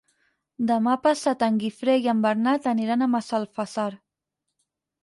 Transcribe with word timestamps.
Demà 0.71 0.95
passat 1.03 1.45
en 1.49 1.61
Guifré 1.65 1.99
i 2.07 2.09
en 2.15 2.25
Bernat 2.27 2.67
aniran 2.75 3.05
a 3.05 3.11
Massalfassar. 3.19 3.89